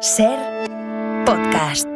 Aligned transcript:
Ser 0.00 0.38
podcast. 1.26 1.86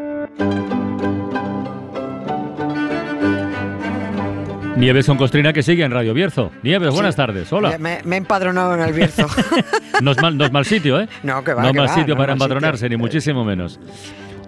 Nieves 4.76 5.06
con 5.06 5.17
Costrina 5.17 5.52
que 5.52 5.62
sigue 5.62 5.85
en 5.85 5.93
Radio 5.93 6.12
Bierzo. 6.15 6.51
Nieves, 6.62 6.93
buenas 6.93 7.15
tardes. 7.15 7.53
Hola. 7.53 7.79
Me, 7.79 8.01
me 8.04 8.17
he 8.17 8.19
empadronado 8.19 8.75
en 8.75 8.80
el 8.80 8.93
Bierzo. 8.93 9.27
no, 10.03 10.11
es 10.12 10.21
mal, 10.21 10.37
no 10.37 10.45
es 10.45 10.53
mal 10.53 10.65
sitio, 10.65 11.01
¿eh? 11.01 11.09
No, 11.23 11.45
que 11.45 11.54
va, 11.54 11.62
No 11.62 11.69
es 11.69 11.73
que 11.73 11.79
mal 11.79 11.88
va, 11.88 11.95
sitio 11.95 12.15
no 12.15 12.21
para 12.21 12.33
es 12.33 12.38
mal 12.38 12.46
empadronarse, 12.46 12.85
sitio. 12.87 12.99
ni 12.99 13.03
muchísimo 13.03 13.45
menos. 13.45 13.79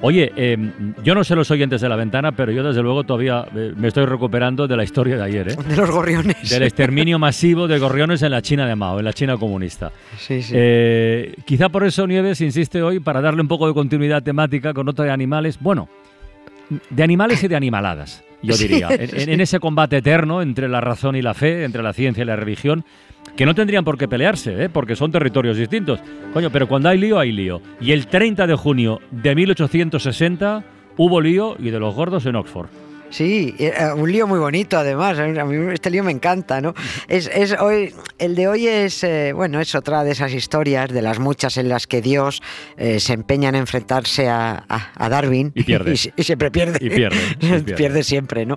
Oye, 0.06 0.30
eh, 0.36 0.58
yo 1.02 1.14
no 1.14 1.24
sé 1.24 1.34
los 1.34 1.50
oyentes 1.50 1.80
de 1.80 1.88
la 1.88 1.96
ventana, 1.96 2.32
pero 2.32 2.52
yo 2.52 2.62
desde 2.62 2.82
luego 2.82 3.04
todavía 3.04 3.46
eh, 3.56 3.72
me 3.74 3.88
estoy 3.88 4.04
recuperando 4.04 4.68
de 4.68 4.76
la 4.76 4.84
historia 4.84 5.16
de 5.16 5.22
ayer, 5.22 5.48
¿eh? 5.48 5.56
De 5.66 5.76
los 5.76 5.90
gorriones. 5.90 6.50
Del 6.50 6.62
exterminio 6.64 7.18
masivo 7.18 7.66
de 7.66 7.78
gorriones 7.78 8.20
en 8.20 8.32
la 8.32 8.42
China 8.42 8.66
de 8.66 8.76
Mao, 8.76 8.98
en 8.98 9.06
la 9.06 9.14
China 9.14 9.38
comunista. 9.38 9.92
Sí, 10.18 10.42
sí. 10.42 10.52
Eh, 10.54 11.34
quizá 11.46 11.70
por 11.70 11.84
eso 11.84 12.06
Nieves 12.06 12.42
insiste 12.42 12.82
hoy 12.82 13.00
para 13.00 13.22
darle 13.22 13.40
un 13.40 13.48
poco 13.48 13.66
de 13.66 13.72
continuidad 13.72 14.22
temática 14.22 14.74
con 14.74 14.86
otra 14.90 15.06
de 15.06 15.10
animales. 15.10 15.56
Bueno, 15.58 15.88
de 16.90 17.02
animales 17.02 17.42
y 17.42 17.48
de 17.48 17.56
animaladas, 17.56 18.22
yo 18.42 18.52
Sí, 18.56 18.68
diría. 18.68 18.90
En 18.90 19.40
ese 19.40 19.58
combate 19.58 19.96
eterno 19.96 20.42
entre 20.42 20.68
la 20.68 20.82
razón 20.82 21.16
y 21.16 21.22
la 21.22 21.32
fe, 21.32 21.64
entre 21.64 21.82
la 21.82 21.94
ciencia 21.94 22.22
y 22.22 22.26
la 22.26 22.36
religión, 22.36 22.84
que 23.36 23.46
no 23.46 23.54
tendrían 23.54 23.84
por 23.84 23.98
qué 23.98 24.08
pelearse, 24.08 24.64
¿eh? 24.64 24.68
porque 24.68 24.96
son 24.96 25.10
territorios 25.10 25.56
distintos. 25.56 26.00
Coño, 26.32 26.50
pero 26.50 26.68
cuando 26.68 26.88
hay 26.88 26.98
lío, 26.98 27.18
hay 27.18 27.32
lío. 27.32 27.60
Y 27.80 27.92
el 27.92 28.06
30 28.06 28.46
de 28.46 28.54
junio 28.54 29.00
de 29.10 29.34
1860 29.34 30.64
hubo 30.96 31.20
lío 31.20 31.56
y 31.58 31.70
de 31.70 31.80
los 31.80 31.94
gordos 31.94 32.26
en 32.26 32.36
Oxford. 32.36 32.68
Sí, 33.14 33.54
eh, 33.60 33.72
un 33.94 34.10
lío 34.10 34.26
muy 34.26 34.40
bonito 34.40 34.76
además. 34.76 35.16
A 35.20 35.26
mí 35.44 35.72
este 35.72 35.88
lío 35.88 36.02
me 36.02 36.10
encanta, 36.10 36.60
¿no? 36.60 36.74
Es, 37.06 37.30
es 37.32 37.52
hoy, 37.60 37.94
el 38.18 38.34
de 38.34 38.48
hoy 38.48 38.66
es, 38.66 39.04
eh, 39.04 39.32
bueno, 39.32 39.60
es 39.60 39.76
otra 39.76 40.02
de 40.02 40.10
esas 40.10 40.32
historias, 40.32 40.90
de 40.90 41.00
las 41.00 41.20
muchas 41.20 41.56
en 41.56 41.68
las 41.68 41.86
que 41.86 42.02
Dios 42.02 42.42
eh, 42.76 42.98
se 42.98 43.12
empeña 43.12 43.50
en 43.50 43.54
enfrentarse 43.54 44.28
a, 44.28 44.64
a- 44.68 44.90
a 44.96 45.08
Darwin. 45.08 45.52
Y 45.54 45.62
pierde. 45.62 45.92
Y 45.92 46.22
siempre 46.24 46.50
pierde. 46.50 46.78
Y 46.84 46.90
pierde, 46.90 47.16
y 47.34 47.34
pierde. 47.46 47.74
pierde 47.74 48.02
siempre, 48.02 48.46
¿no? 48.46 48.56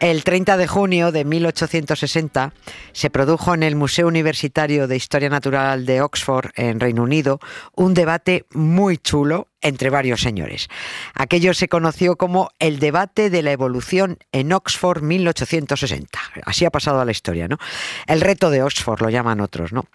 El 0.00 0.24
30 0.24 0.56
de 0.56 0.66
junio 0.66 1.12
de 1.12 1.24
1860 1.24 2.52
se 2.90 3.08
produjo 3.10 3.54
en 3.54 3.62
el 3.62 3.76
Museo 3.76 4.08
Universitario 4.08 4.88
de 4.88 4.96
Historia 4.96 5.28
Natural 5.28 5.86
de 5.86 6.00
Oxford, 6.00 6.50
en 6.56 6.80
Reino 6.80 7.04
Unido, 7.04 7.38
un 7.76 7.94
debate 7.94 8.46
muy 8.52 8.98
chulo 8.98 9.46
entre 9.62 9.90
varios 9.90 10.20
señores. 10.20 10.68
Aquello 11.14 11.54
se 11.54 11.68
conoció 11.68 12.16
como 12.16 12.50
el 12.58 12.78
debate 12.78 13.30
de 13.30 13.42
la 13.42 13.52
evolución 13.52 14.18
en 14.32 14.52
Oxford 14.52 15.02
1860. 15.02 16.18
Así 16.44 16.64
ha 16.64 16.70
pasado 16.70 17.00
a 17.00 17.04
la 17.04 17.12
historia, 17.12 17.48
¿no? 17.48 17.58
El 18.06 18.20
reto 18.20 18.50
de 18.50 18.62
Oxford 18.62 19.00
lo 19.00 19.10
llaman 19.10 19.40
otros, 19.40 19.72
¿no? 19.72 19.86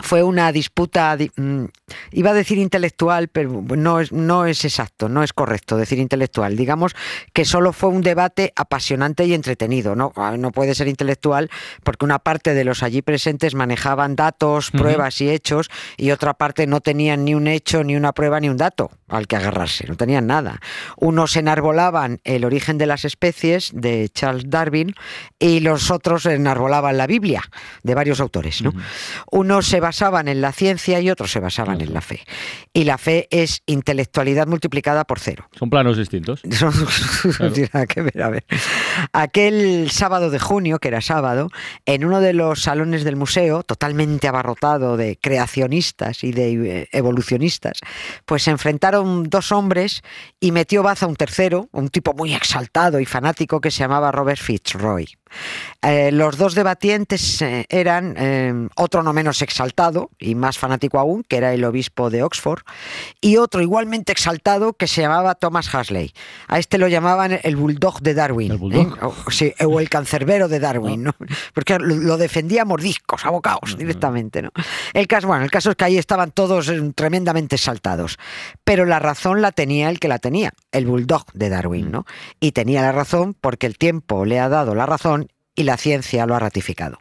Fue 0.00 0.22
una 0.22 0.52
disputa, 0.52 1.16
di- 1.16 1.30
mm, 1.36 1.64
iba 2.12 2.30
a 2.30 2.34
decir 2.34 2.58
intelectual, 2.58 3.28
pero 3.28 3.62
no 3.76 4.00
es, 4.00 4.12
no 4.12 4.46
es 4.46 4.64
exacto, 4.64 5.08
no 5.08 5.22
es 5.22 5.32
correcto 5.32 5.76
decir 5.76 5.98
intelectual. 5.98 6.56
Digamos 6.56 6.94
que 7.32 7.44
solo 7.44 7.72
fue 7.72 7.88
un 7.90 8.02
debate 8.02 8.52
apasionante 8.56 9.24
y 9.24 9.34
entretenido. 9.34 9.94
No, 9.96 10.12
Ah, 10.16 10.36
no 10.38 10.50
puede 10.52 10.74
ser 10.74 10.88
intelectual 10.88 11.50
porque 11.82 12.04
una 12.04 12.18
parte 12.18 12.54
de 12.54 12.64
los 12.64 12.82
allí 12.82 13.02
presentes 13.02 13.54
manejaban 13.54 14.16
datos, 14.16 14.70
pruebas 14.70 15.20
y 15.20 15.30
hechos 15.30 15.68
y 15.96 16.10
otra 16.10 16.34
parte 16.34 16.66
no 16.66 16.80
tenían 16.80 17.24
ni 17.24 17.34
un 17.34 17.46
hecho, 17.46 17.84
ni 17.84 17.96
una 17.96 18.12
prueba, 18.12 18.40
ni 18.40 18.48
un 18.48 18.56
dato 18.56 18.90
al 19.08 19.26
que 19.26 19.36
agarrarse. 19.36 19.86
No 19.86 19.96
tenían 19.96 20.26
nada. 20.26 20.60
Unos 20.96 21.36
enarbolaban 21.36 22.20
el 22.24 22.44
origen 22.44 22.78
de 22.78 22.86
las 22.86 23.04
especies 23.04 23.70
de 23.74 24.08
Charles 24.10 24.44
Darwin 24.48 24.94
y 25.38 25.60
los 25.60 25.90
otros 25.90 26.26
enarbolaban 26.26 26.96
la 26.96 27.06
Biblia 27.06 27.42
de 27.82 27.94
varios 27.94 28.20
autores. 28.20 28.62
¿no? 28.62 28.72
Unos 29.30 29.66
se 29.66 29.80
basaban 29.88 30.28
en 30.28 30.42
la 30.42 30.52
ciencia 30.52 31.00
y 31.00 31.08
otros 31.08 31.32
se 31.32 31.40
basaban 31.40 31.80
en 31.80 31.94
la 31.94 32.02
fe. 32.02 32.20
Y 32.74 32.84
la 32.84 32.98
fe 32.98 33.26
es 33.30 33.62
intelectualidad 33.64 34.46
multiplicada 34.46 35.04
por 35.04 35.18
cero. 35.18 35.48
Son 35.58 35.70
planos 35.70 35.96
distintos. 35.96 36.42
Eso 36.44 36.70
no 37.40 37.50
tiene 37.50 37.70
nada 37.72 37.86
que 37.86 38.02
ver. 38.02 38.22
A 38.22 38.28
ver. 38.28 38.44
Aquel 39.14 39.88
sábado 39.90 40.28
de 40.28 40.38
junio, 40.38 40.78
que 40.78 40.88
era 40.88 41.00
sábado, 41.00 41.48
en 41.86 42.04
uno 42.04 42.20
de 42.20 42.34
los 42.34 42.60
salones 42.60 43.02
del 43.02 43.16
museo, 43.16 43.62
totalmente 43.62 44.28
abarrotado 44.28 44.98
de 44.98 45.16
creacionistas 45.16 46.22
y 46.22 46.32
de 46.32 46.80
eh, 46.82 46.88
evolucionistas, 46.92 47.80
pues 48.26 48.42
se 48.42 48.50
enfrentaron 48.50 49.30
dos 49.30 49.52
hombres 49.52 50.02
y 50.38 50.52
metió 50.52 50.82
baza 50.82 51.06
un 51.06 51.16
tercero, 51.16 51.70
un 51.72 51.88
tipo 51.88 52.12
muy 52.12 52.34
exaltado 52.34 53.00
y 53.00 53.06
fanático 53.06 53.62
que 53.62 53.70
se 53.70 53.78
llamaba 53.78 54.12
Robert 54.12 54.40
Fitzroy. 54.40 55.06
Eh, 55.82 56.10
los 56.12 56.36
dos 56.36 56.54
debatientes 56.54 57.40
eh, 57.42 57.66
eran 57.68 58.14
eh, 58.16 58.68
otro 58.76 59.02
no 59.02 59.12
menos 59.12 59.42
exaltado 59.42 59.77
y 60.18 60.34
más 60.34 60.58
fanático 60.58 60.98
aún, 60.98 61.22
que 61.22 61.36
era 61.36 61.54
el 61.54 61.64
obispo 61.64 62.10
de 62.10 62.22
Oxford, 62.22 62.62
y 63.20 63.36
otro 63.36 63.62
igualmente 63.62 64.10
exaltado 64.10 64.72
que 64.72 64.88
se 64.88 65.02
llamaba 65.02 65.34
Thomas 65.36 65.72
Hasley. 65.72 66.12
A 66.48 66.58
este 66.58 66.78
lo 66.78 66.88
llamaban 66.88 67.38
el 67.42 67.56
bulldog 67.56 68.00
de 68.00 68.14
Darwin. 68.14 68.52
¿El 68.52 68.58
bulldog? 68.58 68.96
¿eh? 68.96 69.00
O, 69.02 69.30
sí, 69.30 69.54
o 69.64 69.78
el 69.78 69.88
cancerbero 69.88 70.48
de 70.48 70.58
Darwin, 70.58 71.04
¿no? 71.04 71.14
Porque 71.54 71.78
lo, 71.78 72.16
defendía 72.16 72.62
a 72.62 72.64
mordiscos, 72.64 73.24
a 73.24 73.30
bocaos, 73.30 73.76
directamente, 73.78 74.42
¿no? 74.42 74.50
El 74.92 75.06
caso, 75.06 75.28
bueno, 75.28 75.44
el 75.44 75.50
caso 75.50 75.70
es 75.70 75.76
que 75.76 75.84
ahí 75.84 75.96
estaban 75.98 76.32
todos 76.32 76.68
eh, 76.68 76.92
tremendamente 76.94 77.54
exaltados. 77.54 78.18
Pero 78.64 78.84
la 78.84 78.98
razón 78.98 79.42
la 79.42 79.52
tenía 79.52 79.90
el 79.90 80.00
que 80.00 80.08
la 80.08 80.18
tenía, 80.18 80.52
el 80.72 80.86
bulldog 80.86 81.24
de 81.34 81.50
Darwin, 81.50 81.92
¿no? 81.92 82.04
Y 82.40 82.52
tenía 82.52 82.82
la 82.82 82.92
razón 82.92 83.34
porque 83.40 83.66
el 83.66 83.78
tiempo 83.78 84.24
le 84.24 84.40
ha 84.40 84.48
dado 84.48 84.74
la 84.74 84.86
razón 84.86 85.28
y 85.58 85.64
la 85.64 85.76
ciencia 85.76 86.24
lo 86.24 86.36
ha 86.36 86.38
ratificado. 86.38 86.98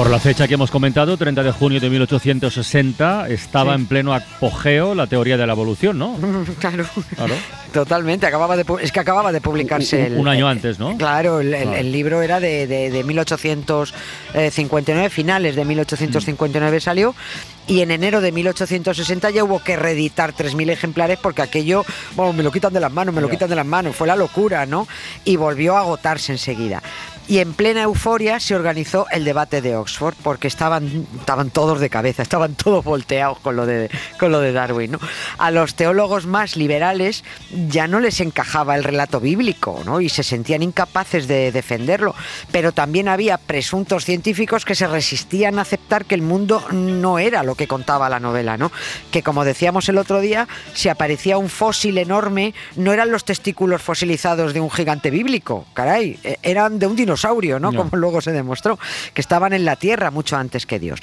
Por 0.00 0.08
la 0.08 0.18
fecha 0.18 0.48
que 0.48 0.54
hemos 0.54 0.70
comentado, 0.70 1.18
30 1.18 1.42
de 1.42 1.52
junio 1.52 1.78
de 1.78 1.90
1860, 1.90 3.28
estaba 3.28 3.74
Sí. 3.74 3.82
en 3.82 3.86
pleno 3.86 4.14
apogeo 4.14 4.94
la 4.94 5.06
teoría 5.06 5.36
de 5.36 5.46
la 5.46 5.52
evolución, 5.52 5.98
¿no? 5.98 6.16
Claro. 6.58 6.86
Claro. 7.16 7.34
Totalmente, 7.70 8.24
acababa 8.26 8.56
de, 8.56 8.64
es 8.80 8.92
que 8.92 9.00
acababa 9.00 9.30
de 9.30 9.42
publicarse 9.42 10.06
el, 10.06 10.16
Un 10.16 10.26
año 10.26 10.48
antes, 10.48 10.78
¿no? 10.78 10.96
Claro, 10.96 11.40
el, 11.40 11.52
el- 11.52 11.62
Claro. 11.64 11.76
el 11.76 11.92
libro 11.92 12.22
era 12.22 12.40
de, 12.40 12.66
de, 12.66 12.90
de 12.90 13.04
1859, 13.04 15.10
finales 15.10 15.54
de 15.54 15.66
1859 15.66 16.80
salió, 16.80 17.14
y 17.66 17.82
en 17.82 17.90
enero 17.90 18.22
de 18.22 18.32
1860 18.32 19.28
ya 19.28 19.44
hubo 19.44 19.62
que 19.62 19.76
reeditar 19.76 20.32
3.000 20.34 20.70
ejemplares 20.70 21.18
porque 21.20 21.42
aquello, 21.42 21.84
bueno, 22.16 22.32
me 22.32 22.42
lo 22.42 22.50
quitan 22.50 22.72
de 22.72 22.80
las 22.80 22.90
manos, 22.90 23.14
me 23.14 23.20
lo 23.20 23.28
quitan 23.28 23.50
de 23.50 23.56
las 23.56 23.66
manos, 23.66 23.94
fue 23.94 24.06
la 24.08 24.16
locura, 24.16 24.64
¿no? 24.64 24.88
Y 25.26 25.36
volvió 25.36 25.76
a 25.76 25.80
agotarse 25.80 26.32
enseguida. 26.32 26.82
Y 27.30 27.38
en 27.38 27.54
plena 27.54 27.82
euforia 27.82 28.40
se 28.40 28.56
organizó 28.56 29.06
el 29.12 29.24
debate 29.24 29.62
de 29.62 29.76
Oxford 29.76 30.16
porque 30.20 30.48
estaban, 30.48 31.06
estaban 31.20 31.50
todos 31.50 31.78
de 31.78 31.88
cabeza, 31.88 32.24
estaban 32.24 32.56
todos 32.56 32.84
volteados 32.84 33.38
con 33.38 33.54
lo 33.54 33.66
de, 33.66 33.88
con 34.18 34.32
lo 34.32 34.40
de 34.40 34.50
Darwin. 34.50 34.90
¿no? 34.90 34.98
A 35.38 35.52
los 35.52 35.76
teólogos 35.76 36.26
más 36.26 36.56
liberales 36.56 37.22
ya 37.68 37.86
no 37.86 38.00
les 38.00 38.20
encajaba 38.20 38.74
el 38.74 38.82
relato 38.82 39.20
bíblico 39.20 39.80
¿no? 39.84 40.00
y 40.00 40.08
se 40.08 40.24
sentían 40.24 40.64
incapaces 40.64 41.28
de 41.28 41.52
defenderlo. 41.52 42.16
Pero 42.50 42.72
también 42.72 43.06
había 43.06 43.38
presuntos 43.38 44.04
científicos 44.04 44.64
que 44.64 44.74
se 44.74 44.88
resistían 44.88 45.60
a 45.60 45.62
aceptar 45.62 46.06
que 46.06 46.16
el 46.16 46.22
mundo 46.22 46.64
no 46.72 47.20
era 47.20 47.44
lo 47.44 47.54
que 47.54 47.68
contaba 47.68 48.08
la 48.08 48.18
novela. 48.18 48.56
¿no? 48.56 48.72
Que 49.12 49.22
como 49.22 49.44
decíamos 49.44 49.88
el 49.88 49.98
otro 49.98 50.18
día, 50.18 50.48
si 50.74 50.88
aparecía 50.88 51.38
un 51.38 51.48
fósil 51.48 51.96
enorme, 51.98 52.54
no 52.74 52.92
eran 52.92 53.12
los 53.12 53.24
testículos 53.24 53.80
fosilizados 53.80 54.52
de 54.52 54.60
un 54.60 54.68
gigante 54.68 55.10
bíblico, 55.10 55.64
caray, 55.74 56.18
eh, 56.24 56.36
eran 56.42 56.80
de 56.80 56.88
un 56.88 56.96
dinosaurio, 56.96 57.19
¿no? 57.58 57.72
Como 57.72 57.90
luego 57.92 58.20
se 58.20 58.32
demostró, 58.32 58.78
que 59.14 59.20
estaban 59.20 59.52
en 59.52 59.64
la 59.64 59.76
Tierra 59.76 60.10
mucho 60.10 60.36
antes 60.36 60.66
que 60.66 60.78
Dios. 60.78 61.00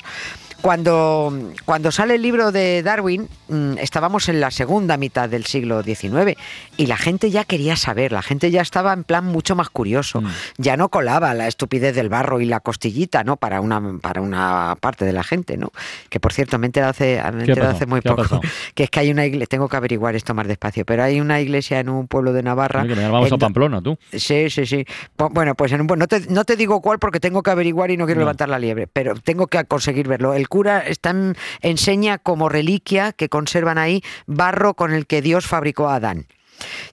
Cuando, 0.61 1.31
cuando 1.65 1.91
sale 1.91 2.15
el 2.15 2.21
libro 2.23 2.51
de 2.51 2.81
Darwin, 2.81 3.29
mm, 3.47 3.77
estábamos 3.77 4.27
en 4.27 4.41
la 4.41 4.49
segunda 4.51 4.97
mitad 4.97 5.29
del 5.29 5.45
siglo 5.45 5.83
XIX 5.83 6.35
y 6.77 6.87
la 6.87 6.97
gente 6.97 7.29
ya 7.29 7.43
quería 7.45 7.75
saber, 7.75 8.11
la 8.11 8.23
gente 8.23 8.49
ya 8.49 8.61
estaba 8.63 8.91
en 8.91 9.03
plan 9.03 9.23
mucho 9.25 9.55
más 9.55 9.69
curioso, 9.69 10.19
Mm. 10.21 10.27
ya 10.57 10.75
no 10.75 10.89
colaba 10.89 11.33
la 11.35 11.47
estupidez 11.47 11.95
del 11.95 12.09
barro 12.09 12.41
y 12.41 12.45
la 12.45 12.59
costillita, 12.59 13.23
¿no? 13.23 13.37
Para 13.37 13.61
una, 13.61 13.99
para 14.01 14.21
una 14.21 14.75
parte 14.81 15.05
de 15.05 15.13
la 15.13 15.23
gente, 15.23 15.57
¿no? 15.57 15.71
Que 16.09 16.19
por 16.19 16.33
cierto, 16.33 16.57
me 16.57 16.65
he 16.65 16.69
enterado 16.69 16.89
hace, 16.89 17.05
me 17.05 17.13
he 17.13 17.21
¿Qué 17.21 17.27
ha 17.27 17.53
enterado 17.53 17.71
hace 17.75 17.85
muy 17.85 18.01
¿Qué 18.01 18.09
ha 18.09 18.15
poco, 18.15 18.41
que 18.75 18.83
es 18.85 18.89
que 18.89 18.99
hay 18.99 19.11
una 19.11 19.25
iglesia, 19.25 19.47
tengo 19.47 19.69
que 19.69 19.77
averiguar 19.77 20.15
esto 20.15 20.33
más 20.33 20.47
despacio, 20.47 20.85
pero 20.85 21.03
hay 21.03 21.21
una 21.21 21.39
iglesia 21.39 21.79
en 21.79 21.89
un 21.89 22.07
pueblo 22.07 22.33
de 22.33 22.41
Navarra. 22.43 22.81
Oye, 22.81 22.95
que 22.95 23.07
vamos 23.07 23.31
a 23.31 23.37
Pamplona, 23.37 23.81
tú. 23.81 23.97
Sí, 24.11 24.49
sí, 24.49 24.65
sí. 24.65 24.85
Bueno, 25.31 25.53
pues 25.55 25.71
en 25.71 25.81
un- 25.81 25.87
no, 25.87 26.07
te, 26.07 26.21
no 26.29 26.43
te 26.45 26.55
digo 26.55 26.81
cuál 26.81 26.97
porque 26.99 27.19
tengo 27.19 27.43
que 27.43 27.51
averiguar 27.51 27.91
y 27.91 27.97
no 27.97 28.05
quiero 28.05 28.19
No. 28.21 28.25
levantar 28.25 28.49
la 28.49 28.57
liebre, 28.59 28.87
pero 28.87 29.13
tengo 29.15 29.47
que 29.47 29.63
conseguir 29.65 30.07
verlo. 30.07 30.33
El 30.33 30.46
cura 30.47 30.79
está 30.79 31.11
en- 31.11 31.35
enseña 31.61 32.17
como 32.17 32.49
reliquia 32.49 33.13
que 33.13 33.29
conservan 33.29 33.77
ahí 33.77 34.03
barro 34.25 34.73
con 34.73 34.93
el 34.93 35.05
que 35.07 35.21
Dios 35.21 35.45
fabricó 35.47 35.87
a 35.89 35.95
Adán. 35.95 36.27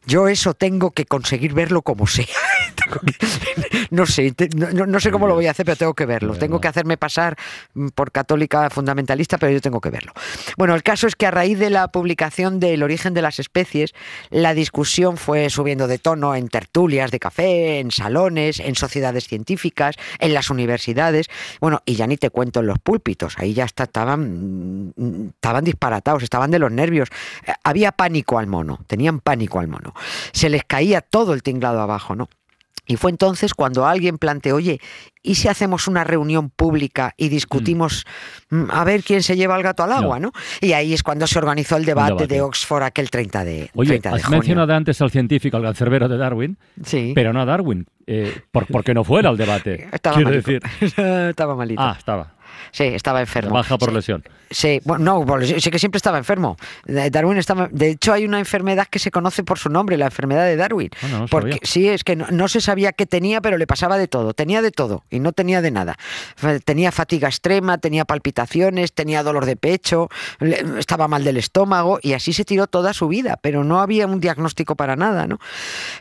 Yo 0.07 0.29
eso 0.29 0.53
tengo 0.55 0.91
que 0.91 1.07
conseguir 1.07 1.55
verlo 1.55 1.83
como 1.83 2.07
sea. 2.07 2.27
Que- 2.75 3.87
no 3.91 4.07
sé, 4.07 4.33
te- 4.33 4.49
no, 4.55 5.01
sé 5.01 5.11
cómo 5.11 5.27
lo 5.27 5.35
voy 5.35 5.47
a 5.47 5.51
hacer, 5.53 5.65
pero 5.65 5.77
tengo 5.77 5.95
que 5.95 6.07
verlo. 6.07 6.35
Tengo 6.35 6.61
que 6.61 6.69
hacerme 6.69 6.97
pasar 6.97 7.37
mm, 7.75 7.89
por 7.89 8.13
católica 8.13 8.69
fundamentalista, 8.71 9.39
pero 9.39 9.53
yo 9.53 9.61
tengo 9.61 9.81
que 9.81 9.91
verlo. 9.91 10.13
Bueno, 10.57 10.75
el 10.75 10.83
caso 10.83 11.07
es 11.07 11.17
que 11.17 11.27
a 11.27 11.31
raíz 11.31 11.59
de 11.59 11.71
la 11.71 11.89
publicación 11.89 12.61
del 12.61 12.83
origen 12.83 13.15
de 13.15 13.23
las 13.23 13.39
especies, 13.39 13.93
la 14.31 14.55
discusión 14.55 15.17
fue 15.17 15.51
subiendo 15.51 15.87
de 15.87 15.99
tono 15.99 16.35
en 16.35 16.49
tertulias 16.49 17.11
de 17.11 17.19
café, 17.19 17.81
en 17.81 17.91
salones, 17.91 18.61
en 18.61 18.75
sociedades 18.75 19.27
científicas, 19.29 19.97
en 20.19 20.35
las 20.35 20.51
universidades. 20.51 21.27
Bueno, 21.61 21.83
y 21.85 21.95
ya 21.95 22.07
ni 22.07 22.17
te 22.17 22.31
cuento 22.31 22.61
en 22.61 22.67
los 22.67 22.79
púlpitos. 22.79 23.35
Ahí 23.39 23.55
ya 23.55 23.65
está- 23.65 23.85
estaban, 23.85 24.93
mm, 24.97 25.29
estaban 25.37 25.65
disparatados, 25.65 26.23
estaban 26.23 26.51
de 26.51 26.59
los 26.59 26.71
nervios. 26.73 27.09
Eh, 27.47 27.53
Había 27.63 27.93
pánico 27.93 28.39
al 28.39 28.47
mono, 28.47 28.81
tenían 28.87 29.21
pánico 29.21 29.59
al 29.59 29.69
mono. 29.69 29.95
Se 30.33 30.49
les 30.49 30.65
caía 30.65 31.01
todo 31.01 31.33
el 31.33 31.43
tinglado 31.43 31.81
abajo, 31.81 32.15
¿no? 32.15 32.29
Y 32.87 32.97
fue 32.97 33.11
entonces 33.11 33.55
cuando 33.55 33.87
alguien 33.87 34.19
planteó, 34.19 34.57
oye, 34.57 34.79
¿y 35.23 35.37
si 35.37 35.49
hacemos 35.49 35.89
una 35.89 36.05
reunión 36.05 36.51
pública 36.51 37.15
y 37.17 37.29
discutimos 37.31 38.05
mm, 38.51 38.65
a 38.71 38.85
ver 38.85 39.03
quién 39.03 39.23
se 39.23 39.37
lleva 39.37 39.57
el 39.57 39.63
gato 39.63 39.83
al 39.83 39.93
agua, 39.93 40.21
No. 40.21 40.29
¿no? 40.29 40.33
Y 40.61 40.73
ahí 40.73 40.93
es 40.93 41.03
cuando 41.03 41.27
se 41.27 41.39
organizó 41.39 41.77
el 41.77 41.85
debate, 41.87 42.09
debate. 42.13 42.27
de 42.27 42.41
Oxford 42.43 42.83
aquel 42.83 43.09
30 43.11 43.45
de, 43.45 43.71
Oye, 43.75 43.89
30 43.89 44.11
de 44.11 44.17
has 44.17 44.25
junio. 44.25 44.39
mencionado 44.41 44.75
antes 44.75 45.01
al 45.01 45.11
científico, 45.11 45.57
al 45.57 45.63
cancerbero 45.63 46.09
de 46.09 46.19
Darwin, 46.19 46.59
Sí. 46.85 47.13
pero 47.15 47.33
no 47.33 47.41
a 47.41 47.45
Darwin. 47.47 47.87
Eh, 48.07 48.39
por, 48.53 48.67
porque 48.67 48.93
no 48.93 49.03
fuera 49.03 49.31
al 49.31 49.39
debate. 49.39 49.89
Estaba 49.93 50.17
Quiero 50.17 50.31
malito. 50.31 50.51
decir. 50.51 50.99
estaba 51.31 51.57
malito. 51.57 51.81
Ah, 51.83 51.95
estaba. 51.99 52.35
Sí, 52.73 52.85
estaba 52.85 53.21
enfermo. 53.21 53.55
Baja 53.55 53.79
por 53.79 53.91
Sí. 53.91 53.95
lesión. 53.95 54.25
Sí, 54.51 54.81
bueno, 54.85 55.05
no, 55.05 55.27
por 55.27 55.41
lesión, 55.41 55.61
sí 55.61 55.71
que 55.71 55.79
siempre 55.79 55.97
estaba 55.97 56.19
enfermo. 56.19 56.57
Eh, 56.87 57.11
Darwin 57.11 57.39
estaba. 57.39 57.69
De 57.73 57.89
hecho, 57.91 58.13
hay 58.13 58.25
una 58.25 58.39
enfermedad 58.39 58.87
que 58.89 58.99
se 58.99 59.11
conoce 59.11 59.43
por 59.43 59.59
su 59.59 59.69
nombre, 59.69 59.97
la 59.97 60.07
enfermedad 60.07 60.45
de 60.45 60.57
Darwin. 60.57 60.91
Ah, 61.03 61.07
no, 61.11 61.27
Porque 61.27 61.53
sabía. 61.53 61.61
sí, 61.65 61.89
es 61.89 62.05
que 62.05 62.15
no, 62.17 62.27
no 62.31 62.47
se 62.49 62.61
sabía 62.61 62.93
qué 62.93 63.07
tenía, 63.07 63.41
pero 63.41 63.59
le 63.59 63.67
pasaba 63.67 63.99
de 63.99 64.07
todo. 64.07 64.33
Tenía 64.35 64.63
de 64.63 64.71
todo 64.71 65.03
y 65.11 65.19
no 65.21 65.33
tenía 65.33 65.61
de 65.61 65.71
nada. 65.71 65.97
Tenía 66.65 66.93
fatiga 66.93 67.29
extrema, 67.29 67.79
tenía 67.79 68.05
palpitaciones, 68.05 68.93
tenía 68.93 69.23
dolor 69.23 69.45
de 69.47 69.57
pecho, 69.57 70.09
estaba 70.79 71.09
mal 71.09 71.25
del 71.25 71.37
estómago 71.37 71.99
y 72.03 72.13
así 72.13 72.33
se 72.33 72.45
tiró 72.45 72.67
toda 72.67 72.93
su 72.93 73.09
vida, 73.09 73.39
pero 73.43 73.65
no 73.65 73.81
había 73.81 74.07
un 74.07 74.21
diagnóstico 74.21 74.77
para 74.77 74.95
nada, 74.95 75.27
¿no? 75.27 75.39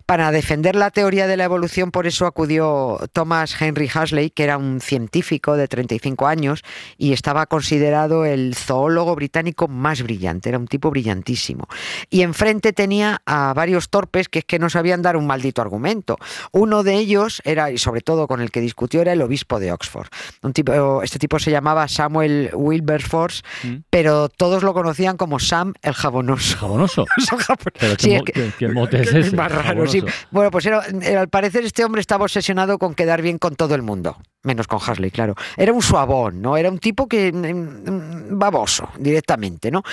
Para 0.06 0.32
defender 0.32 0.76
la 0.76 0.92
teoría 0.92 1.26
de 1.28 1.38
la 1.38 1.46
evolución, 1.46 1.92
por 1.92 2.06
eso 2.08 2.26
acudió 2.28 3.00
Thomas 3.14 3.60
Henry 3.60 3.90
Huxley, 3.94 4.30
que 4.30 4.44
era 4.44 4.58
un 4.58 4.80
científico 4.82 5.56
de 5.56 5.68
35 5.68 6.28
años 6.28 6.53
y 6.98 7.14
estaba 7.14 7.46
considerado 7.46 8.26
el 8.26 8.56
zoólogo 8.56 9.16
británico 9.16 9.68
más 9.68 10.02
brillante, 10.04 10.50
era 10.50 10.58
un 10.60 10.68
tipo 10.68 10.90
brillantísimo. 10.92 11.68
Y 12.10 12.22
enfrente 12.22 12.74
tenía 12.74 13.22
a 13.26 13.54
varios 13.54 13.90
torpes 13.90 14.30
que 14.30 14.40
es 14.40 14.46
que 14.46 14.60
no 14.60 14.70
sabían 14.70 15.02
dar 15.02 15.18
un 15.18 15.26
maldito 15.28 15.62
argumento. 15.62 16.18
Uno 16.52 16.84
de 16.84 16.96
ellos 16.96 17.42
era, 17.46 17.72
y 17.72 17.78
sobre 17.78 18.02
todo 18.02 18.28
con 18.28 18.42
el 18.42 18.52
que 18.52 18.62
discutió, 18.62 19.02
era 19.02 19.14
el 19.14 19.22
obispo 19.22 19.60
de 19.60 19.72
Oxford. 19.72 20.08
Un 20.42 20.54
tipo, 20.54 21.02
este 21.04 21.20
tipo 21.20 21.40
se 21.40 21.52
llamaba 21.52 21.88
Samuel 21.88 22.50
Wilberforce, 22.54 23.42
Mm. 23.64 23.76
pero 23.90 24.30
todos 24.30 24.64
lo 24.64 24.74
conocían 24.74 25.18
como 25.18 25.40
Sam 25.40 25.74
el 25.82 25.94
jabonoso. 25.94 26.58
Jabonoso. 26.58 27.06
Pero 27.80 27.96
Sí, 27.98 28.14
es 28.16 28.24
que- 28.24 28.32
qué- 28.34 28.52
qué 28.60 28.68
mote 28.74 29.02
es 29.02 29.34
más 29.34 29.52
raro, 29.52 29.88
sí. 29.88 30.04
Bueno, 30.32 30.52
pues 30.52 30.66
era, 30.66 30.84
era- 31.02 31.22
al 31.22 31.30
parecer 31.30 31.64
este 31.66 31.84
hombre 31.86 32.02
estaba 32.02 32.26
obsesionado 32.26 32.78
con 32.78 32.94
quedar 32.96 33.22
bien 33.22 33.38
con 33.38 33.56
todo 33.56 33.76
el 33.76 33.82
mundo, 33.82 34.18
menos 34.44 34.68
con 34.68 34.80
Hasley, 34.86 35.12
claro. 35.12 35.36
Era 35.58 35.72
un 35.74 35.82
suavón, 35.82 36.33
¿no? 36.42 36.58
Era 36.58 36.70
un 36.70 36.80
tipo 36.80 37.08
que 37.08 37.32
mm, 37.32 37.38
mm, 37.38 38.40
baboso 38.40 38.90
directamente, 38.98 39.72
¿no? 39.72 39.84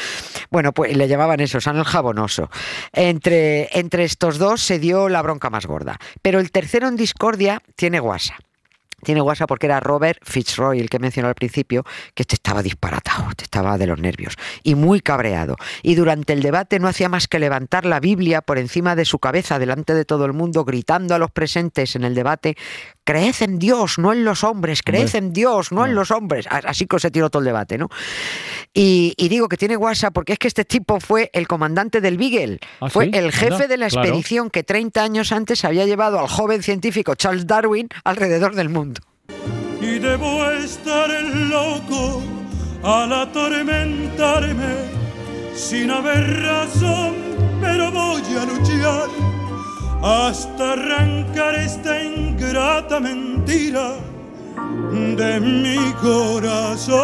Bueno, 0.50 0.72
pues 0.72 0.96
le 0.96 1.08
llamaban 1.08 1.40
eso, 1.40 1.60
San 1.60 1.76
el 1.76 1.84
jabonoso. 1.84 2.50
Entre, 2.92 3.68
entre 3.78 4.04
estos 4.04 4.38
dos 4.38 4.60
se 4.62 4.78
dio 4.78 5.08
la 5.08 5.22
bronca 5.22 5.50
más 5.50 5.66
gorda. 5.66 5.98
Pero 6.22 6.40
el 6.40 6.50
tercero 6.50 6.88
en 6.88 6.96
discordia 6.96 7.62
tiene 7.76 8.00
guasa. 8.00 8.36
Tiene 9.02 9.20
guasa 9.20 9.46
porque 9.46 9.66
era 9.66 9.80
Robert 9.80 10.18
Fitzroy, 10.22 10.78
el 10.78 10.90
que 10.90 10.98
mencionó 10.98 11.28
al 11.28 11.34
principio, 11.34 11.84
que 12.14 12.22
este 12.22 12.34
estaba 12.34 12.62
disparatado, 12.62 13.30
este 13.30 13.44
estaba 13.44 13.78
de 13.78 13.86
los 13.86 13.98
nervios 13.98 14.34
y 14.62 14.74
muy 14.74 15.00
cabreado. 15.00 15.56
Y 15.82 15.94
durante 15.94 16.32
el 16.32 16.42
debate 16.42 16.78
no 16.78 16.88
hacía 16.88 17.08
más 17.08 17.26
que 17.26 17.38
levantar 17.38 17.86
la 17.86 18.00
Biblia 18.00 18.42
por 18.42 18.58
encima 18.58 18.96
de 18.96 19.06
su 19.06 19.18
cabeza 19.18 19.58
delante 19.58 19.94
de 19.94 20.04
todo 20.04 20.26
el 20.26 20.32
mundo, 20.32 20.64
gritando 20.64 21.14
a 21.14 21.18
los 21.18 21.30
presentes 21.30 21.96
en 21.96 22.04
el 22.04 22.14
debate, 22.14 22.56
creed 23.10 23.34
en 23.40 23.58
Dios, 23.58 23.98
no 23.98 24.12
en 24.12 24.24
los 24.24 24.44
hombres, 24.44 24.82
creed 24.82 25.06
Hombre. 25.06 25.18
en 25.18 25.32
Dios, 25.32 25.72
no 25.72 25.84
en 25.84 25.94
los 25.94 26.10
hombres. 26.10 26.46
Así 26.48 26.86
que 26.86 26.98
se 27.00 27.10
tiró 27.10 27.28
todo 27.30 27.40
el 27.40 27.46
debate, 27.46 27.76
¿no? 27.78 27.88
Y, 28.72 29.14
y 29.16 29.28
digo 29.28 29.48
que 29.48 29.56
tiene 29.56 29.76
guasa 29.76 30.10
porque 30.12 30.34
es 30.34 30.38
que 30.38 30.46
este 30.48 30.64
tipo 30.64 31.00
fue 31.00 31.30
el 31.32 31.48
comandante 31.48 32.00
del 32.00 32.16
Beagle, 32.18 32.58
Ah, 32.80 32.88
fue 32.88 33.06
¿sí? 33.06 33.10
el 33.14 33.32
jefe 33.32 33.54
Anda, 33.54 33.66
de 33.66 33.76
la 33.76 33.88
claro. 33.88 34.06
expedición 34.08 34.50
que 34.50 34.62
30 34.62 35.02
años 35.02 35.32
antes 35.32 35.64
había 35.64 35.86
llevado 35.86 36.20
al 36.20 36.28
joven 36.28 36.62
científico 36.62 37.14
Charles 37.16 37.46
Darwin 37.46 37.88
alrededor 38.04 38.54
del 38.54 38.68
mundo. 38.68 39.00
y 39.80 39.98
debo 39.98 40.48
estar 40.52 41.08
loco 41.10 42.22
al 42.82 43.12
atormentarme 43.12 44.74
sin 45.54 45.90
haber 45.90 46.42
razón, 46.42 47.14
pero 47.60 47.90
voy 47.90 48.22
a 48.22 48.44
luchar 48.44 49.08
hasta 50.02 50.72
arrancar 50.72 51.54
esta 51.56 52.02
ingrata 52.02 53.00
mentira 53.00 53.96
de 55.16 55.40
mi 55.40 55.92
corazón. 56.00 57.00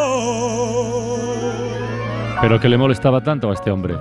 Pero 2.41 2.61
que 2.61 2.69
le 2.69 2.77
molestaba 2.77 3.23
tanto 3.23 3.51
a 3.51 3.55
este 3.55 3.71
hombre. 3.71 3.95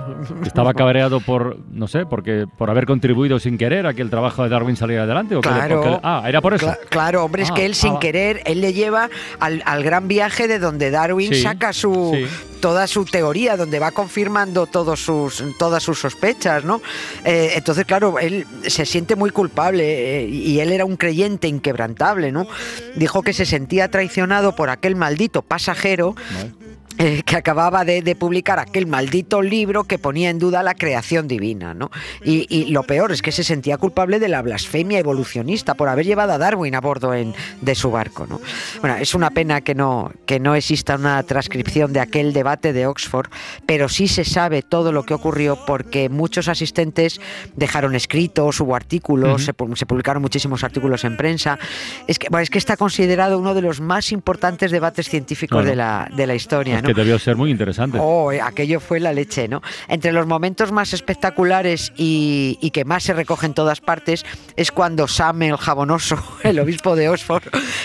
Estaba 0.44 0.74
cabreado 0.74 1.20
por, 1.20 1.58
no 1.70 1.88
sé, 1.88 2.04
porque 2.06 2.46
por 2.58 2.70
haber 2.70 2.86
contribuido 2.86 3.38
sin 3.38 3.56
querer 3.58 3.86
a 3.86 3.94
que 3.94 4.02
el 4.02 4.10
trabajo 4.10 4.42
de 4.42 4.48
Darwin 4.50 4.76
saliera 4.76 5.04
adelante. 5.04 5.36
¿o 5.36 5.40
qué 5.40 5.48
le- 5.48 5.54
Claro. 5.54 5.74
por 5.76 5.84
qué 5.84 5.90
le- 5.90 6.00
ah, 6.02 6.22
era 6.28 6.40
por 6.40 6.54
eso. 6.54 6.66
Cla- 6.66 6.78
claro, 6.88 7.24
hombre, 7.24 7.42
es 7.42 7.50
Ah, 7.50 7.54
que 7.54 7.64
él 7.66 7.74
sin 7.74 7.94
ah. 7.94 7.98
querer, 7.98 8.42
él 8.44 8.60
le 8.60 8.72
lleva 8.72 9.08
al, 9.40 9.62
al 9.64 9.82
gran 9.82 10.06
viaje 10.06 10.48
de 10.48 10.58
donde 10.58 10.90
Darwin 10.90 11.32
Sí, 11.32 11.42
saca 11.42 11.72
su 11.72 12.12
sí. 12.14 12.26
toda 12.60 12.86
su 12.86 13.04
teoría, 13.06 13.56
donde 13.56 13.78
va 13.78 13.90
confirmando 13.92 14.66
todos 14.66 15.00
sus, 15.00 15.42
todas 15.58 15.82
sus 15.82 15.98
sospechas, 15.98 16.62
¿no? 16.64 16.82
Eh, 17.24 17.52
entonces, 17.56 17.84
claro, 17.86 18.18
él 18.18 18.46
se 18.66 18.84
siente 18.84 19.16
muy 19.16 19.30
culpable 19.30 20.20
eh, 20.24 20.28
y 20.28 20.60
él 20.60 20.72
era 20.72 20.84
un 20.84 20.96
creyente 20.96 21.48
inquebrantable, 21.48 22.32
¿no? 22.32 22.46
Dijo 22.96 23.22
que 23.22 23.32
se 23.32 23.46
sentía 23.46 23.90
traicionado 23.90 24.54
por 24.54 24.68
aquel 24.68 24.94
maldito 24.94 25.42
pasajero. 25.42 26.14
Eh, 26.98 27.22
que 27.24 27.36
acababa 27.36 27.84
de, 27.84 28.02
de 28.02 28.14
publicar 28.16 28.58
aquel 28.58 28.86
maldito 28.86 29.42
libro 29.42 29.84
que 29.84 29.98
ponía 29.98 30.30
en 30.30 30.38
duda 30.38 30.62
la 30.62 30.74
creación 30.74 31.28
divina, 31.28 31.74
¿no? 31.74 31.90
Y, 32.24 32.46
y 32.48 32.70
lo 32.70 32.82
peor 32.84 33.12
es 33.12 33.22
que 33.22 33.32
se 33.32 33.44
sentía 33.44 33.76
culpable 33.78 34.18
de 34.18 34.28
la 34.28 34.42
blasfemia 34.42 34.98
evolucionista 34.98 35.74
por 35.74 35.88
haber 35.88 36.06
llevado 36.06 36.32
a 36.32 36.38
Darwin 36.38 36.74
a 36.74 36.80
bordo 36.80 37.14
en- 37.14 37.34
de 37.60 37.74
su 37.74 37.90
barco, 37.90 38.26
¿no? 38.26 38.40
Bueno, 38.80 38.96
es 38.96 39.14
una 39.14 39.30
pena 39.30 39.60
que 39.60 39.74
no, 39.74 40.10
que 40.26 40.40
no 40.40 40.54
exista 40.54 40.96
una 40.96 41.22
transcripción 41.22 41.92
de 41.92 42.00
aquel 42.00 42.32
debate 42.32 42.72
de 42.72 42.86
Oxford, 42.86 43.26
pero 43.66 43.88
sí 43.88 44.08
se 44.08 44.24
sabe 44.24 44.62
todo 44.62 44.92
lo 44.92 45.04
que 45.04 45.14
ocurrió 45.14 45.58
porque 45.66 46.08
muchos 46.08 46.48
asistentes 46.48 47.20
dejaron 47.56 47.94
escritos, 47.94 48.60
hubo 48.60 48.74
artículos, 48.74 49.34
Ujú. 49.34 49.42
se, 49.44 49.54
pu- 49.54 49.76
se 49.76 49.86
publicaron 49.86 50.22
muchísimos 50.22 50.64
artículos 50.64 51.04
en 51.04 51.16
prensa. 51.16 51.58
Es 52.06 52.18
que, 52.18 52.28
bueno, 52.30 52.42
es 52.42 52.50
que 52.50 52.58
está 52.58 52.76
considerado 52.76 53.38
uno 53.38 53.54
de 53.54 53.62
los 53.62 53.80
más 53.80 54.12
importantes 54.12 54.70
debates 54.70 55.08
científicos 55.08 55.56
Claro. 55.56 55.68
de 55.68 55.76
la, 55.76 56.08
de 56.16 56.26
la 56.26 56.34
historia, 56.34 56.76
Es 56.78 56.82
que 56.86 56.94
debió 56.94 57.18
ser 57.18 57.36
muy 57.36 57.50
interesante. 57.50 57.98
Oh, 58.00 58.32
eh, 58.32 58.40
aquello 58.40 58.80
fue 58.80 59.00
la 59.00 59.12
leche, 59.12 59.48
¿no? 59.48 59.62
Entre 59.88 60.12
los 60.12 60.26
momentos 60.26 60.72
más 60.72 60.92
espectaculares 60.92 61.92
y, 61.96 62.58
y 62.60 62.70
que 62.70 62.84
más 62.84 63.04
se 63.04 63.12
recogen 63.12 63.46
en 63.46 63.54
todas 63.54 63.80
partes 63.80 64.24
es 64.56 64.72
cuando 64.72 65.06
Sam 65.06 65.42
el 65.42 65.56
jabonoso, 65.56 66.16
el 66.42 66.58
obispo 66.58 66.96
de 66.96 67.08
Oxford, 67.08 67.44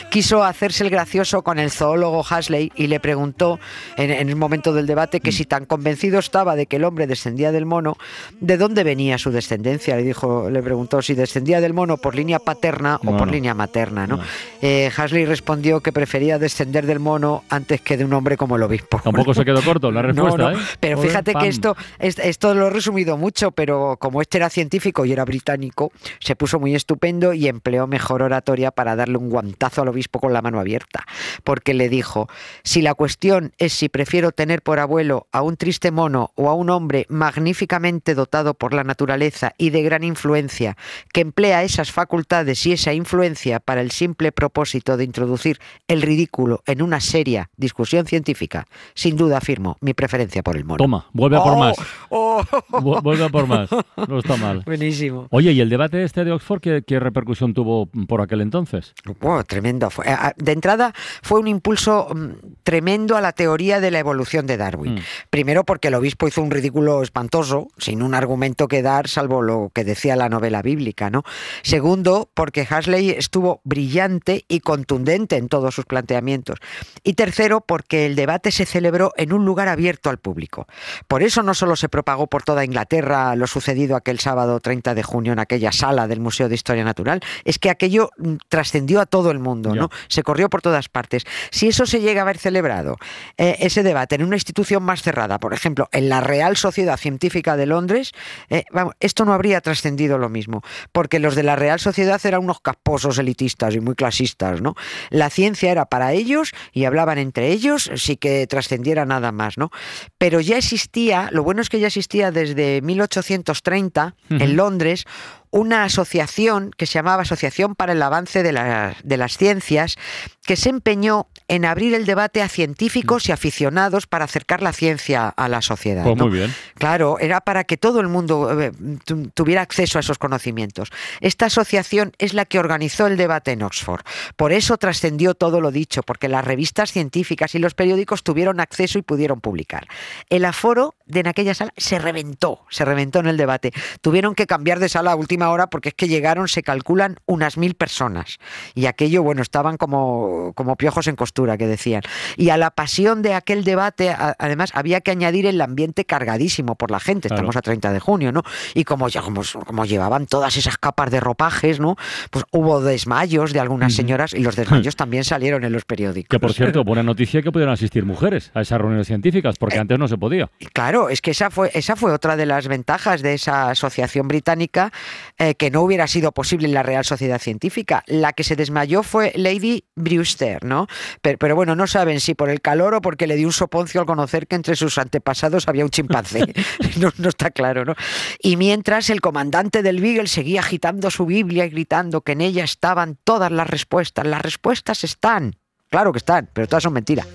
quiso 0.09 0.43
hacerse 0.43 0.83
el 0.83 0.89
gracioso 0.89 1.43
con 1.43 1.59
el 1.59 1.71
zoólogo 1.71 2.25
Hasley 2.27 2.71
y 2.75 2.87
le 2.87 2.99
preguntó 2.99 3.59
en, 3.97 4.11
en 4.11 4.29
el 4.29 4.35
momento 4.35 4.73
del 4.73 4.87
debate 4.87 5.19
que 5.19 5.31
si 5.31 5.45
tan 5.45 5.65
convencido 5.65 6.19
estaba 6.19 6.55
de 6.55 6.65
que 6.65 6.77
el 6.77 6.83
hombre 6.83 7.07
descendía 7.07 7.51
del 7.51 7.65
mono, 7.65 7.97
¿de 8.39 8.57
dónde 8.57 8.83
venía 8.83 9.17
su 9.17 9.31
descendencia? 9.31 9.95
Le 9.95 10.03
dijo, 10.03 10.49
le 10.49 10.63
preguntó 10.63 11.01
si 11.01 11.13
descendía 11.13 11.61
del 11.61 11.73
mono 11.73 11.97
por 11.97 12.15
línea 12.15 12.39
paterna 12.39 12.99
o 13.05 13.17
por 13.17 13.29
línea 13.29 13.53
materna, 13.53 14.07
¿no? 14.07 14.17
No. 14.17 14.23
Eh, 14.61 14.91
Hasley 14.95 15.25
respondió 15.25 15.79
que 15.81 15.91
prefería 15.91 16.39
descender 16.39 16.85
del 16.85 16.99
mono 16.99 17.43
antes 17.49 17.81
que 17.81 17.97
de 17.97 18.05
un 18.05 18.13
hombre 18.13 18.37
como 18.37 18.55
el 18.55 18.63
obispo. 18.63 18.90
Tampoco 19.03 19.33
se 19.33 19.45
quedó 19.45 19.61
corto 19.61 19.91
la 19.91 20.01
respuesta, 20.01 20.37
No, 20.37 20.51
no, 20.51 20.57
¿eh? 20.57 20.61
Pero 20.79 20.97
Joder, 20.97 21.09
fíjate 21.09 21.33
pam. 21.33 21.41
que 21.43 21.47
esto, 21.49 21.77
es- 21.99 22.19
esto 22.19 22.53
lo 22.53 22.67
he 22.67 22.69
resumido 22.69 23.17
mucho, 23.17 23.51
pero 23.51 23.97
como 23.99 24.21
este 24.21 24.37
era 24.37 24.49
científico 24.49 25.05
y 25.05 25.13
era 25.13 25.25
británico, 25.25 25.91
se 26.19 26.35
puso 26.35 26.59
muy 26.59 26.75
estupendo 26.75 27.33
y 27.33 27.47
empleó 27.47 27.87
mejor 27.87 28.21
oratoria 28.21 28.71
para 28.71 28.95
darle 28.95 29.17
un 29.17 29.29
guantazo 29.29 29.81
al 29.81 29.87
obispo 29.87 30.19
con 30.19 30.33
la 30.33 30.41
mano 30.41 30.59
abierta. 30.59 31.03
Porque 31.43 31.73
le 31.73 31.89
dijo, 31.89 32.27
si 32.63 32.81
la 32.81 32.93
cuestión 32.93 33.53
es 33.57 33.73
si 33.73 33.89
prefiero 33.89 34.31
tener 34.31 34.61
por 34.61 34.79
abuelo 34.79 35.27
a 35.31 35.41
un 35.41 35.57
triste 35.57 35.91
mono 35.91 36.31
o 36.35 36.49
a 36.49 36.53
un 36.53 36.69
hombre 36.69 37.05
magníficamente 37.09 38.15
dotado 38.15 38.53
por 38.53 38.73
la 38.73 38.83
naturaleza 38.83 39.53
y 39.57 39.69
de 39.71 39.81
gran 39.83 40.03
influencia, 40.03 40.77
que 41.13 41.21
emplea 41.21 41.63
esas 41.63 41.91
facultades 41.91 42.65
y 42.65 42.73
esa 42.73 42.93
influencia 42.93 43.59
para 43.59 43.81
el 43.81 43.91
simple 43.91 44.31
propósito 44.31 44.97
de 44.97 45.03
introducir 45.03 45.59
el 45.87 46.01
ridículo 46.01 46.61
en 46.65 46.81
una 46.81 46.99
seria 46.99 47.49
discusión 47.57 48.05
científica, 48.05 48.67
sin 48.93 49.15
duda 49.17 49.37
afirmo 49.37 49.77
mi 49.81 49.93
preferencia 49.93 50.43
por 50.43 50.57
el 50.57 50.65
mono. 50.65 50.77
Toma, 50.77 51.07
vuelve 51.13 51.37
a 51.37 51.43
por 51.43 51.53
Oh, 51.53 51.57
más. 51.59 51.77
oh. 52.09 52.43
Vu- 52.69 53.01
Vuelve 53.01 53.25
a 53.25 53.29
por 53.29 53.47
más. 53.47 53.69
No 54.07 54.19
está 54.19 54.37
mal. 54.37 54.61
Buenísimo. 54.65 55.27
Oye, 55.31 55.51
¿y 55.51 55.61
el 55.61 55.69
debate 55.69 56.03
este 56.03 56.23
de 56.23 56.31
Oxford 56.31 56.61
qué, 56.61 56.83
qué 56.85 56.99
repercusión 56.99 57.53
tuvo 57.53 57.87
por 58.07 58.21
aquel 58.21 58.41
entonces? 58.41 58.93
Wow, 59.21 59.43
tremendo. 59.43 59.89
De 60.37 60.51
entrada 60.51 60.93
fue 61.21 61.39
un 61.39 61.47
impulso 61.47 62.07
mm, 62.13 62.29
tremendo 62.63 63.17
a 63.17 63.21
la 63.21 63.31
teoría 63.33 63.79
de 63.79 63.91
la 63.91 63.99
evolución 63.99 64.47
de 64.47 64.57
Darwin. 64.57 64.95
Mm. 64.95 64.99
Primero 65.29 65.63
porque 65.63 65.89
el 65.89 65.95
obispo 65.95 66.27
hizo 66.27 66.41
un 66.41 66.51
ridículo 66.51 67.03
espantoso, 67.03 67.67
sin 67.77 68.01
un 68.01 68.13
argumento 68.13 68.67
que 68.67 68.81
dar, 68.81 69.07
salvo 69.07 69.41
lo 69.41 69.71
que 69.73 69.83
decía 69.83 70.15
la 70.15 70.29
novela 70.29 70.61
bíblica, 70.61 71.09
¿no? 71.09 71.23
Segundo, 71.63 72.29
porque 72.33 72.67
Hasley 72.69 73.11
estuvo 73.11 73.61
brillante 73.63 74.45
y 74.47 74.59
contundente 74.61 75.37
en 75.37 75.47
todos 75.47 75.75
sus 75.75 75.85
planteamientos. 75.85 76.59
Y 77.03 77.13
tercero, 77.13 77.61
porque 77.61 78.05
el 78.05 78.15
debate 78.15 78.51
se 78.51 78.60
celebró 78.65 79.13
en 79.17 79.33
un 79.33 79.45
lugar 79.45 79.67
abierto 79.67 80.09
al 80.09 80.17
público. 80.17 80.67
Por 81.07 81.23
eso 81.23 81.43
no 81.43 81.53
solo 81.53 81.75
se 81.75 81.89
propagó 81.89 82.27
por 82.27 82.43
toda 82.43 82.65
Inglaterra 82.65 83.35
lo 83.35 83.47
sucedido 83.47 83.95
aquel 83.95 84.19
sábado 84.19 84.59
30 84.59 84.95
de 84.95 85.03
junio 85.03 85.33
en 85.33 85.39
aquella 85.39 85.71
sala 85.71 86.07
del 86.07 86.19
Museo 86.19 86.49
de 86.49 86.55
Historia 86.55 86.83
Natural, 86.83 87.21
es 87.45 87.59
que 87.59 87.69
aquello 87.69 88.11
mm, 88.17 88.35
trascendió 88.49 89.01
a 89.01 89.05
todo 89.05 89.31
el 89.31 89.39
mundo. 89.39 89.75
¿no? 89.75 89.89
Se 90.07 90.23
corrió 90.23 90.49
por 90.49 90.61
todas 90.61 90.89
partes. 90.89 91.25
Si 91.51 91.67
eso 91.67 91.85
se 91.85 92.01
llega 92.01 92.21
a 92.21 92.23
haber 92.23 92.37
celebrado, 92.37 92.97
eh, 93.37 93.57
ese 93.59 93.83
debate 93.83 94.15
en 94.15 94.23
una 94.23 94.35
institución 94.35 94.83
más 94.83 95.01
cerrada, 95.01 95.39
por 95.39 95.53
ejemplo, 95.53 95.89
en 95.91 96.09
la 96.09 96.21
Real 96.21 96.57
Sociedad 96.57 96.97
Científica 96.97 97.57
de 97.57 97.65
Londres, 97.65 98.11
eh, 98.49 98.65
vamos, 98.71 98.95
esto 98.99 99.25
no 99.25 99.33
habría 99.33 99.61
trascendido 99.61 100.17
lo 100.17 100.29
mismo, 100.29 100.61
porque 100.91 101.19
los 101.19 101.35
de 101.35 101.43
la 101.43 101.55
Real 101.55 101.79
Sociedad 101.79 102.19
eran 102.23 102.43
unos 102.43 102.61
casposos 102.61 103.17
elitistas 103.17 103.75
y 103.75 103.79
muy 103.79 103.95
clasistas, 103.95 104.61
¿no? 104.61 104.75
La 105.09 105.29
ciencia 105.29 105.71
era 105.71 105.85
para 105.85 106.13
ellos 106.13 106.51
y 106.71 106.85
hablaban 106.85 107.17
entre 107.17 107.49
ellos, 107.49 107.91
sí 107.95 108.17
que 108.17 108.47
trascendiera 108.51 109.05
nada 109.05 109.31
más, 109.31 109.57
¿no? 109.57 109.71
Pero 110.17 110.41
ya 110.41 110.57
existía, 110.57 111.29
lo 111.31 111.41
bueno 111.41 111.61
es 111.61 111.69
que 111.69 111.79
ya 111.79 111.87
existía 111.87 112.31
desde 112.31 112.81
1830 112.81 114.15
Ujú. 114.29 114.43
en 114.43 114.55
Londres 114.57 115.05
una 115.51 115.83
asociación 115.83 116.71
que 116.77 116.85
se 116.85 116.93
llamaba 116.93 117.21
Asociación 117.23 117.75
para 117.75 117.91
el 117.93 118.01
Avance 118.01 118.41
de, 118.41 118.51
la- 118.53 118.95
de 119.03 119.17
las 119.17 119.37
Ciencias, 119.37 119.97
que 120.45 120.55
se 120.55 120.69
empeñó 120.69 121.27
en 121.47 121.65
abrir 121.65 121.93
el 121.93 122.05
debate 122.05 122.41
a 122.41 122.47
científicos 122.47 123.27
y 123.29 123.31
aficionados 123.31 124.07
para 124.07 124.25
acercar 124.25 124.61
la 124.61 124.73
ciencia 124.73 125.27
a 125.27 125.47
la 125.49 125.61
sociedad. 125.61 126.03
Pues 126.03 126.17
¿no? 126.17 126.27
muy 126.27 126.39
bien. 126.39 126.53
Claro, 126.75 127.19
era 127.19 127.41
para 127.41 127.63
que 127.65 127.77
todo 127.77 127.99
el 127.99 128.07
mundo 128.07 128.59
eh, 128.59 128.71
tu- 129.05 129.27
tuviera 129.29 129.61
acceso 129.61 129.99
a 129.99 130.01
esos 130.01 130.17
conocimientos. 130.17 130.89
Esta 131.19 131.45
asociación 131.47 132.13
es 132.17 132.33
la 132.33 132.45
que 132.45 132.57
organizó 132.57 133.05
el 133.07 133.17
debate 133.17 133.51
en 133.51 133.61
Oxford. 133.63 134.01
Por 134.37 134.53
eso 134.53 134.77
trascendió 134.77 135.35
todo 135.35 135.61
lo 135.61 135.71
dicho, 135.71 136.01
porque 136.01 136.27
las 136.29 136.43
revistas 136.45 136.91
científicas 136.91 137.53
y 137.55 137.59
los 137.59 137.73
periódicos 137.73 138.23
tuvieron 138.23 138.59
acceso 138.59 138.97
y 138.97 139.01
pudieron 139.01 139.41
publicar. 139.41 139.87
El 140.29 140.45
aforo 140.45 140.95
de 141.11 141.19
en 141.21 141.27
aquella 141.27 141.53
sala 141.53 141.71
se 141.77 141.99
reventó, 141.99 142.65
se 142.69 142.85
reventó 142.85 143.19
en 143.19 143.27
el 143.27 143.37
debate. 143.37 143.71
Tuvieron 144.01 144.35
que 144.35 144.47
cambiar 144.47 144.79
de 144.79 144.89
sala 144.89 145.11
a 145.11 145.15
última 145.15 145.49
hora 145.49 145.67
porque 145.67 145.89
es 145.89 145.95
que 145.95 146.07
llegaron, 146.07 146.47
se 146.47 146.63
calculan, 146.63 147.17
unas 147.25 147.57
mil 147.57 147.75
personas. 147.75 148.37
Y 148.75 148.85
aquello, 148.87 149.23
bueno, 149.23 149.41
estaban 149.41 149.77
como, 149.77 150.53
como 150.55 150.75
piojos 150.75 151.07
en 151.07 151.15
costura, 151.15 151.57
que 151.57 151.67
decían. 151.67 152.01
Y 152.37 152.49
a 152.49 152.57
la 152.57 152.71
pasión 152.71 153.21
de 153.21 153.33
aquel 153.33 153.63
debate, 153.63 154.09
a- 154.09 154.35
además, 154.39 154.71
había 154.73 155.01
que 155.01 155.11
añadir 155.11 155.45
el 155.45 155.59
ambiente 155.61 156.05
cargadísimo 156.05 156.75
por 156.75 156.91
la 156.91 156.99
gente. 156.99 157.27
Claro. 157.27 157.41
Estamos 157.41 157.55
a 157.55 157.61
30 157.61 157.93
de 157.93 157.99
junio, 157.99 158.31
¿no? 158.31 158.43
Y 158.73 158.83
como, 158.83 159.07
ya, 159.09 159.21
como, 159.21 159.41
como 159.65 159.85
llevaban 159.85 160.25
todas 160.25 160.57
esas 160.57 160.77
capas 160.77 161.11
de 161.11 161.19
ropajes, 161.19 161.79
¿no? 161.79 161.95
Pues 162.29 162.45
hubo 162.51 162.81
desmayos 162.81 163.53
de 163.53 163.59
algunas 163.59 163.93
señoras 163.93 164.33
y 164.33 164.39
los 164.39 164.55
desmayos 164.55 164.95
también 164.95 165.23
salieron 165.23 165.63
en 165.63 165.71
los 165.73 165.85
periódicos. 165.85 166.29
Que 166.29 166.39
por 166.39 166.53
cierto, 166.53 166.83
buena 166.83 167.03
noticia 167.03 167.41
que 167.41 167.51
pudieran 167.51 167.73
asistir 167.73 168.05
mujeres 168.05 168.51
a 168.53 168.61
esas 168.61 168.79
reuniones 168.79 169.07
científicas, 169.07 169.57
porque 169.57 169.77
antes 169.79 169.97
no 169.99 170.07
se 170.07 170.17
podía. 170.17 170.49
Y 170.59 170.65
Claro, 171.01 171.09
es 171.09 171.21
que 171.21 171.31
esa 171.31 171.49
fue, 171.49 171.71
esa 171.73 171.95
fue 171.95 172.11
otra 172.11 172.35
de 172.35 172.45
las 172.45 172.67
ventajas 172.67 173.21
de 173.21 173.33
esa 173.33 173.69
asociación 173.69 174.27
británica 174.27 174.91
eh, 175.37 175.55
que 175.55 175.71
no 175.71 175.81
hubiera 175.81 176.05
sido 176.05 176.31
posible 176.31 176.67
en 176.67 176.73
la 176.73 176.83
Real 176.83 177.05
Sociedad 177.05 177.39
Científica. 177.39 178.03
La 178.07 178.33
que 178.33 178.43
se 178.43 178.55
desmayó 178.55 179.03
fue 179.03 179.31
Lady 179.35 179.85
Brewster, 179.95 180.63
¿no? 180.65 180.87
Pero, 181.21 181.37
pero 181.37 181.55
bueno, 181.55 181.75
no 181.75 181.87
saben 181.87 182.19
si 182.19 182.35
por 182.35 182.49
el 182.49 182.61
calor 182.61 182.93
o 182.93 183.01
porque 183.01 183.25
le 183.25 183.35
dio 183.35 183.47
un 183.47 183.53
soponcio 183.53 184.01
al 184.01 184.05
conocer 184.05 184.47
que 184.47 184.57
entre 184.57 184.75
sus 184.75 184.97
antepasados 184.97 185.67
había 185.67 185.85
un 185.85 185.91
chimpancé. 185.91 186.53
no, 186.97 187.11
no 187.17 187.29
está 187.29 187.51
claro, 187.51 187.85
¿no? 187.85 187.95
Y 188.39 188.57
mientras 188.57 189.09
el 189.09 189.21
comandante 189.21 189.81
del 189.81 190.01
Beagle 190.01 190.27
seguía 190.27 190.59
agitando 190.59 191.09
su 191.09 191.25
Biblia 191.25 191.65
y 191.65 191.69
gritando 191.69 192.21
que 192.21 192.33
en 192.33 192.41
ella 192.41 192.63
estaban 192.63 193.17
todas 193.23 193.51
las 193.51 193.69
respuestas. 193.69 194.27
Las 194.27 194.41
respuestas 194.41 195.03
están. 195.03 195.55
Claro 195.91 196.13
que 196.13 196.19
están, 196.19 196.49
pero 196.53 196.67
todas 196.67 196.83
son 196.83 196.93
mentiras. 196.93 197.27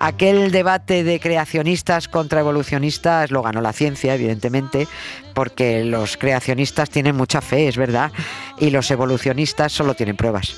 Aquel 0.00 0.50
debate 0.50 1.04
de 1.04 1.20
creacionistas 1.20 2.08
contra 2.08 2.40
evolucionistas 2.40 3.30
lo 3.30 3.42
ganó 3.42 3.60
la 3.60 3.74
ciencia, 3.74 4.14
evidentemente, 4.14 4.88
porque 5.34 5.84
los 5.84 6.16
creacionistas 6.16 6.88
tienen 6.88 7.14
mucha 7.14 7.42
fe, 7.42 7.68
es 7.68 7.76
verdad, 7.76 8.10
y 8.58 8.70
los 8.70 8.90
evolucionistas 8.90 9.72
solo 9.72 9.94
tienen 9.94 10.16
pruebas. 10.16 10.56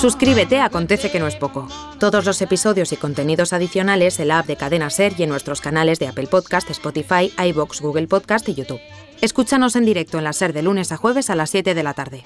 Suscríbete 0.00 0.60
Acontece 0.60 1.12
que 1.12 1.20
no 1.20 1.28
es 1.28 1.36
poco. 1.36 1.68
Todos 2.00 2.24
los 2.24 2.42
episodios 2.42 2.92
y 2.92 2.96
contenidos 2.96 3.52
adicionales 3.52 4.18
en 4.18 4.28
la 4.28 4.40
app 4.40 4.46
de 4.46 4.56
Cadena 4.56 4.90
Ser 4.90 5.14
y 5.16 5.22
en 5.22 5.28
nuestros 5.28 5.60
canales 5.60 6.00
de 6.00 6.08
Apple 6.08 6.26
Podcast, 6.26 6.68
Spotify, 6.70 7.32
iBox, 7.36 7.80
Google 7.80 8.08
Podcast 8.08 8.48
y 8.48 8.54
YouTube. 8.54 8.80
Escúchanos 9.20 9.76
en 9.76 9.84
directo 9.84 10.18
en 10.18 10.24
la 10.24 10.32
Ser 10.32 10.52
de 10.52 10.62
lunes 10.62 10.90
a 10.90 10.96
jueves 10.96 11.30
a 11.30 11.36
las 11.36 11.50
7 11.50 11.74
de 11.74 11.82
la 11.84 11.94
tarde. 11.94 12.24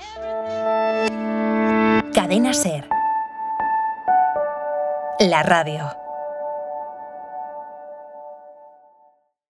Cadena 2.14 2.54
Ser. 2.54 3.01
La 5.28 5.44
radio. 5.44 6.01